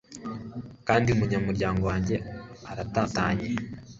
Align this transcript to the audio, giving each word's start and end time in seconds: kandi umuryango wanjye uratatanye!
kandi 0.87 1.07
umuryango 1.11 1.83
wanjye 1.89 2.15
uratatanye! 2.71 3.47